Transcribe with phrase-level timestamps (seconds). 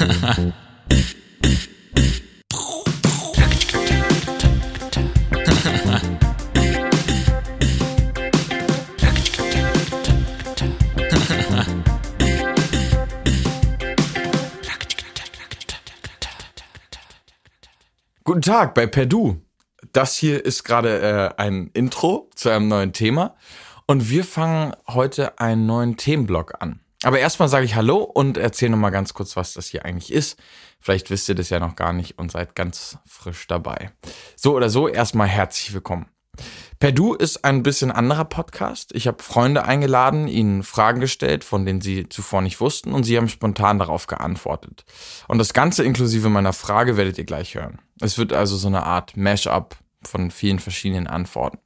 [0.00, 0.12] Guten
[18.40, 19.36] Tag bei Perdu.
[19.92, 23.36] Das hier ist gerade äh, ein Intro zu einem neuen Thema
[23.86, 26.80] und wir fangen heute einen neuen Themenblock an.
[27.02, 30.38] Aber erstmal sage ich Hallo und erzähle nochmal ganz kurz, was das hier eigentlich ist.
[30.80, 33.90] Vielleicht wisst ihr das ja noch gar nicht und seid ganz frisch dabei.
[34.36, 36.06] So oder so, erstmal herzlich willkommen.
[36.78, 38.94] Perdu ist ein bisschen anderer Podcast.
[38.94, 43.16] Ich habe Freunde eingeladen, ihnen Fragen gestellt, von denen sie zuvor nicht wussten, und sie
[43.16, 44.84] haben spontan darauf geantwortet.
[45.28, 47.80] Und das Ganze inklusive meiner Frage werdet ihr gleich hören.
[48.00, 51.58] Es wird also so eine Art Mash-up von vielen verschiedenen Antworten.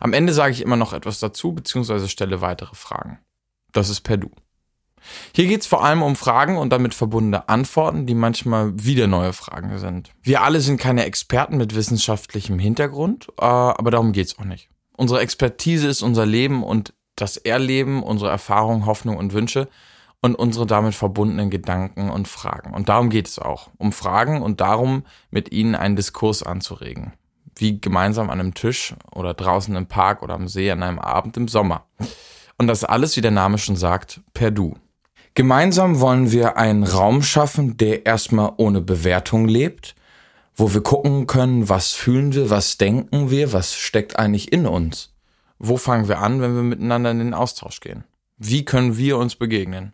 [0.00, 3.18] Am Ende sage ich immer noch etwas dazu, beziehungsweise stelle weitere Fragen.
[3.72, 4.30] Das ist Perdu.
[5.34, 9.32] Hier geht es vor allem um Fragen und damit verbundene Antworten, die manchmal wieder neue
[9.32, 10.10] Fragen sind.
[10.22, 14.68] Wir alle sind keine Experten mit wissenschaftlichem Hintergrund, äh, aber darum geht es auch nicht.
[14.96, 19.68] Unsere Expertise ist unser Leben und das Erleben, unsere Erfahrungen, Hoffnungen und Wünsche
[20.20, 22.74] und unsere damit verbundenen Gedanken und Fragen.
[22.74, 23.70] Und darum geht es auch.
[23.78, 27.12] Um Fragen und darum, mit ihnen einen Diskurs anzuregen.
[27.54, 31.36] Wie gemeinsam an einem Tisch oder draußen im Park oder am See an einem Abend
[31.36, 31.86] im Sommer.
[32.58, 34.74] Und das alles, wie der Name schon sagt, per Du.
[35.36, 39.94] Gemeinsam wollen wir einen Raum schaffen, der erstmal ohne Bewertung lebt,
[40.54, 45.14] wo wir gucken können, was fühlen wir, was denken wir, was steckt eigentlich in uns.
[45.58, 48.04] Wo fangen wir an, wenn wir miteinander in den Austausch gehen?
[48.38, 49.92] Wie können wir uns begegnen?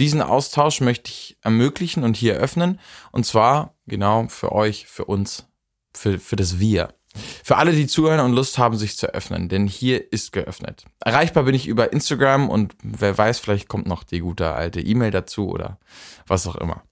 [0.00, 2.80] Diesen Austausch möchte ich ermöglichen und hier öffnen,
[3.12, 5.46] und zwar genau für euch, für uns,
[5.94, 6.92] für, für das Wir.
[7.42, 10.84] Für alle, die zuhören und Lust haben, sich zu öffnen, denn hier ist geöffnet.
[11.04, 15.10] Erreichbar bin ich über Instagram und wer weiß, vielleicht kommt noch die gute alte E-Mail
[15.10, 15.78] dazu oder
[16.26, 16.82] was auch immer.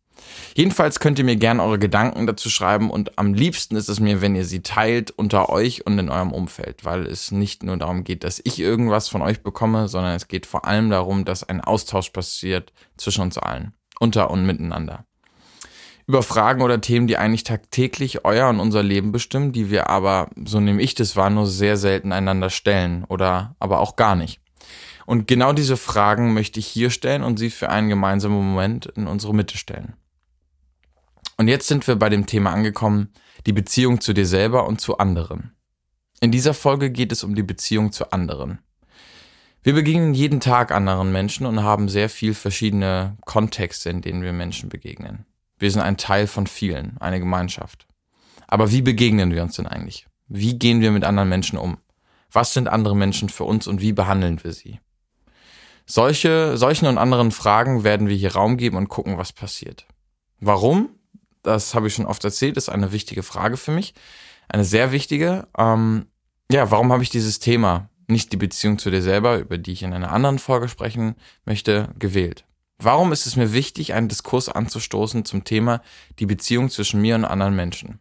[0.54, 4.20] Jedenfalls könnt ihr mir gerne eure Gedanken dazu schreiben und am liebsten ist es mir,
[4.20, 8.02] wenn ihr sie teilt unter euch und in eurem Umfeld, weil es nicht nur darum
[8.02, 11.60] geht, dass ich irgendwas von euch bekomme, sondern es geht vor allem darum, dass ein
[11.60, 15.07] Austausch passiert zwischen uns allen, unter und miteinander
[16.08, 20.30] über Fragen oder Themen, die eigentlich tagtäglich euer und unser Leben bestimmen, die wir aber,
[20.42, 24.40] so nehme ich das wahr, nur sehr selten einander stellen oder aber auch gar nicht.
[25.04, 29.06] Und genau diese Fragen möchte ich hier stellen und sie für einen gemeinsamen Moment in
[29.06, 29.96] unsere Mitte stellen.
[31.36, 33.12] Und jetzt sind wir bei dem Thema angekommen,
[33.46, 35.52] die Beziehung zu dir selber und zu anderen.
[36.20, 38.60] In dieser Folge geht es um die Beziehung zu anderen.
[39.62, 44.32] Wir begegnen jeden Tag anderen Menschen und haben sehr viel verschiedene Kontexte, in denen wir
[44.32, 45.26] Menschen begegnen.
[45.58, 47.86] Wir sind ein Teil von vielen, eine Gemeinschaft.
[48.46, 50.06] Aber wie begegnen wir uns denn eigentlich?
[50.28, 51.78] Wie gehen wir mit anderen Menschen um?
[52.30, 54.80] Was sind andere Menschen für uns und wie behandeln wir sie?
[55.86, 59.86] Solche, solchen und anderen Fragen werden wir hier Raum geben und gucken, was passiert.
[60.38, 60.90] Warum?
[61.42, 63.94] Das habe ich schon oft erzählt, ist eine wichtige Frage für mich.
[64.48, 65.48] Eine sehr wichtige.
[65.56, 66.06] Ähm,
[66.50, 69.82] ja, warum habe ich dieses Thema, nicht die Beziehung zu dir selber, über die ich
[69.82, 71.14] in einer anderen Folge sprechen
[71.46, 72.44] möchte, gewählt?
[72.80, 75.82] Warum ist es mir wichtig, einen Diskurs anzustoßen zum Thema
[76.18, 77.98] die Beziehung zwischen mir und anderen Menschen?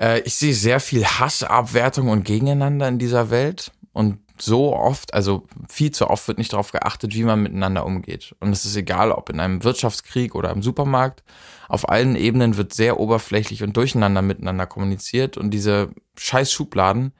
[0.00, 5.14] Äh, ich sehe sehr viel Hass, Abwertung und Gegeneinander in dieser Welt und so oft,
[5.14, 8.34] also viel zu oft wird nicht darauf geachtet, wie man miteinander umgeht.
[8.40, 11.22] Und es ist egal, ob in einem Wirtschaftskrieg oder im Supermarkt.
[11.68, 17.12] Auf allen Ebenen wird sehr oberflächlich und durcheinander miteinander kommuniziert und diese scheiß Schubladen,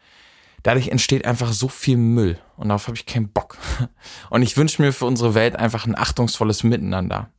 [0.65, 3.57] dadurch entsteht einfach so viel Müll und darauf habe ich keinen Bock.
[4.31, 7.31] Und ich wünsche mir für unsere Welt einfach ein achtungsvolles Miteinander.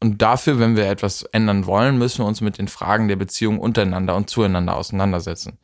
[0.00, 3.58] Und dafür, wenn wir etwas ändern wollen, müssen wir uns mit den Fragen der Beziehung
[3.58, 5.58] untereinander und zueinander auseinandersetzen.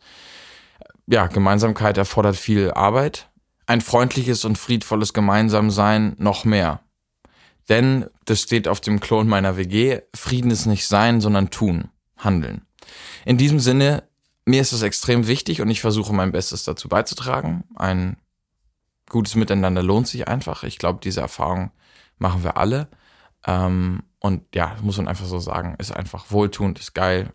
[1.06, 3.28] Ja, Gemeinsamkeit erfordert viel Arbeit.
[3.66, 6.80] Ein freundliches und friedvolles Gemeinsamsein noch mehr.
[7.68, 12.62] Denn, das steht auf dem Klon meiner WG, Frieden ist nicht sein, sondern tun, handeln.
[13.24, 14.04] In diesem Sinne
[14.44, 17.64] mir ist es extrem wichtig und ich versuche mein Bestes dazu beizutragen.
[17.76, 18.16] Ein
[19.08, 20.64] gutes Miteinander lohnt sich einfach.
[20.64, 21.70] Ich glaube, diese Erfahrung
[22.18, 22.88] machen wir alle.
[23.46, 27.32] Ähm, und ja, muss man einfach so sagen, ist einfach wohltuend, ist geil,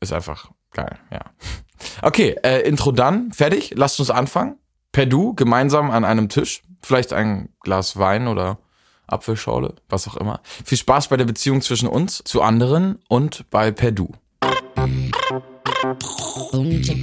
[0.00, 1.20] ist einfach geil, ja.
[2.00, 4.56] Okay, äh, Intro dann, fertig, lasst uns anfangen.
[4.92, 8.58] Per Du, gemeinsam an einem Tisch, vielleicht ein Glas Wein oder
[9.08, 10.40] Apfelschorle, was auch immer.
[10.44, 14.12] Viel Spaß bei der Beziehung zwischen uns zu anderen und bei Per Du.
[16.50, 17.01] 东晋